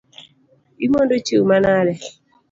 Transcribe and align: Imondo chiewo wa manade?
Imondo 0.85 1.13
chiewo 1.25 1.43
wa 1.43 1.49
manade? 1.49 1.93